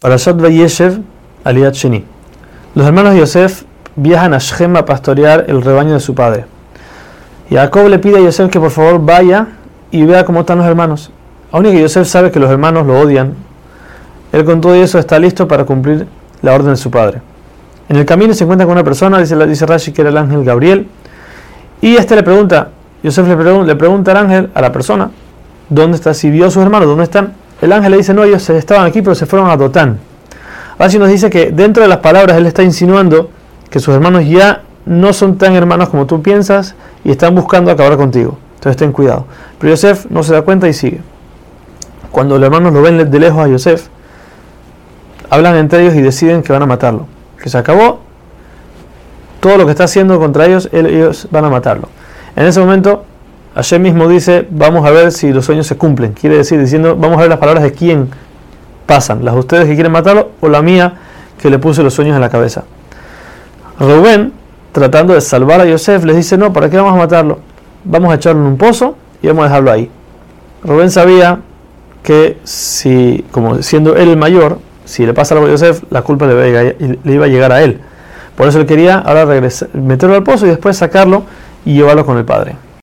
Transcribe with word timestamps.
Parashat 0.00 0.40
Vayeshev, 0.40 1.02
Aliyat 1.44 1.74
Sheni. 1.74 2.02
Los 2.74 2.86
hermanos 2.86 3.12
de 3.12 3.20
Yosef 3.20 3.64
viajan 3.96 4.32
a 4.32 4.38
Shem 4.38 4.74
a 4.76 4.86
pastorear 4.86 5.44
el 5.46 5.60
rebaño 5.60 5.92
de 5.92 6.00
su 6.00 6.14
padre. 6.14 6.46
Jacob 7.50 7.86
le 7.86 7.98
pide 7.98 8.16
a 8.16 8.20
Yosef 8.22 8.50
que 8.50 8.58
por 8.58 8.70
favor 8.70 9.04
vaya 9.04 9.48
y 9.90 10.04
vea 10.04 10.24
cómo 10.24 10.40
están 10.40 10.56
los 10.56 10.66
hermanos. 10.66 11.10
Aún 11.52 11.64
que 11.64 11.78
Yosef 11.78 12.08
sabe 12.08 12.30
que 12.30 12.40
los 12.40 12.50
hermanos 12.50 12.86
lo 12.86 12.98
odian, 12.98 13.34
él 14.32 14.46
con 14.46 14.62
todo 14.62 14.74
eso 14.74 14.98
está 14.98 15.18
listo 15.18 15.46
para 15.46 15.66
cumplir 15.66 16.06
la 16.40 16.54
orden 16.54 16.70
de 16.70 16.76
su 16.76 16.90
padre. 16.90 17.20
En 17.90 17.96
el 17.96 18.06
camino 18.06 18.32
se 18.32 18.44
encuentra 18.44 18.64
con 18.64 18.72
una 18.72 18.84
persona, 18.84 19.18
dice, 19.18 19.36
dice 19.46 19.66
Rashi 19.66 19.92
que 19.92 20.00
era 20.00 20.08
el 20.08 20.16
ángel 20.16 20.44
Gabriel, 20.44 20.88
y 21.82 21.96
este 21.96 22.16
le 22.16 22.22
pregunta, 22.22 22.70
Yosef 23.02 23.28
le, 23.28 23.64
le 23.64 23.76
pregunta 23.76 24.12
al 24.12 24.16
ángel, 24.16 24.50
a 24.54 24.62
la 24.62 24.72
persona, 24.72 25.10
¿dónde 25.68 25.96
está? 25.96 26.14
Si 26.14 26.30
vio 26.30 26.46
a 26.46 26.50
sus 26.50 26.62
hermanos, 26.62 26.88
¿dónde 26.88 27.04
están? 27.04 27.34
El 27.60 27.72
ángel 27.72 27.92
le 27.92 27.98
dice, 27.98 28.14
no, 28.14 28.24
ellos 28.24 28.48
estaban 28.50 28.86
aquí, 28.86 29.02
pero 29.02 29.14
se 29.14 29.26
fueron 29.26 29.50
a 29.50 29.56
Dotán. 29.56 29.98
Rashi 30.78 30.98
nos 30.98 31.08
dice 31.08 31.28
que 31.28 31.50
dentro 31.50 31.82
de 31.82 31.88
las 31.88 31.98
palabras 31.98 32.38
él 32.38 32.46
está 32.46 32.62
insinuando 32.62 33.30
que 33.68 33.80
sus 33.80 33.94
hermanos 33.94 34.26
ya 34.26 34.62
no 34.86 35.12
son 35.12 35.36
tan 35.36 35.54
hermanos 35.54 35.90
como 35.90 36.06
tú 36.06 36.22
piensas 36.22 36.74
y 37.04 37.10
están 37.10 37.34
buscando 37.34 37.70
acabar 37.70 37.96
contigo. 37.98 38.38
Entonces 38.54 38.78
ten 38.78 38.92
cuidado. 38.92 39.26
Pero 39.58 39.72
Yosef 39.72 40.06
no 40.10 40.22
se 40.22 40.32
da 40.32 40.42
cuenta 40.42 40.68
y 40.68 40.72
sigue. 40.72 41.00
Cuando 42.10 42.38
los 42.38 42.46
hermanos 42.46 42.72
lo 42.72 42.82
ven 42.82 43.10
de 43.10 43.18
lejos 43.18 43.44
a 43.44 43.48
Yosef, 43.48 43.88
hablan 45.28 45.56
entre 45.56 45.82
ellos 45.82 45.94
y 45.94 46.00
deciden 46.00 46.42
que 46.42 46.52
van 46.52 46.62
a 46.62 46.66
matarlo. 46.66 47.06
Que 47.42 47.50
se 47.50 47.58
acabó 47.58 48.00
todo 49.40 49.56
lo 49.58 49.64
que 49.64 49.72
está 49.72 49.84
haciendo 49.84 50.18
contra 50.18 50.46
ellos, 50.46 50.68
ellos 50.72 51.28
van 51.30 51.44
a 51.44 51.50
matarlo. 51.50 51.88
En 52.36 52.46
ese 52.46 52.60
momento 52.60 53.04
Hashem 53.54 53.82
mismo 53.82 54.08
dice, 54.08 54.46
vamos 54.50 54.86
a 54.86 54.90
ver 54.90 55.10
si 55.10 55.32
los 55.32 55.44
sueños 55.44 55.66
se 55.66 55.76
cumplen. 55.76 56.12
Quiere 56.12 56.36
decir, 56.36 56.60
diciendo, 56.60 56.96
vamos 56.96 57.18
a 57.18 57.22
ver 57.22 57.30
las 57.30 57.38
palabras 57.38 57.64
de 57.64 57.72
quién 57.72 58.08
pasan, 58.86 59.24
las 59.24 59.34
de 59.34 59.40
ustedes 59.40 59.66
que 59.66 59.74
quieren 59.74 59.92
matarlo 59.92 60.30
o 60.40 60.48
la 60.48 60.62
mía 60.62 60.94
que 61.40 61.50
le 61.50 61.58
puse 61.58 61.82
los 61.82 61.94
sueños 61.94 62.14
en 62.14 62.20
la 62.20 62.28
cabeza. 62.28 62.64
Rubén, 63.78 64.32
tratando 64.72 65.14
de 65.14 65.20
salvar 65.20 65.60
a 65.60 65.64
Yosef, 65.64 66.04
les 66.04 66.16
dice, 66.16 66.36
no, 66.36 66.52
¿para 66.52 66.70
qué 66.70 66.76
vamos 66.76 66.92
a 66.92 66.96
matarlo? 66.96 67.40
Vamos 67.84 68.12
a 68.12 68.16
echarlo 68.16 68.40
en 68.42 68.46
un 68.46 68.56
pozo 68.56 68.96
y 69.22 69.26
vamos 69.26 69.42
a 69.42 69.48
dejarlo 69.48 69.72
ahí. 69.72 69.90
Rubén 70.62 70.90
sabía 70.90 71.40
que 72.02 72.38
si, 72.44 73.24
como 73.30 73.62
siendo 73.62 73.96
él 73.96 74.10
el 74.10 74.16
mayor, 74.16 74.58
si 74.84 75.06
le 75.06 75.14
pasa 75.14 75.34
algo 75.34 75.46
a 75.46 75.50
Yosef, 75.50 75.82
la 75.90 76.02
culpa 76.02 76.26
le 76.26 76.76
iba 77.04 77.24
a 77.24 77.28
llegar 77.28 77.52
a 77.52 77.62
él. 77.62 77.80
Por 78.36 78.48
eso 78.48 78.60
él 78.60 78.66
quería 78.66 78.98
ahora 78.98 79.26
meterlo 79.72 80.14
al 80.14 80.22
pozo 80.22 80.46
y 80.46 80.50
después 80.50 80.76
sacarlo 80.76 81.24
y 81.64 81.74
llevarlo 81.74 82.06
con 82.06 82.16
el 82.16 82.24
padre. 82.24 82.56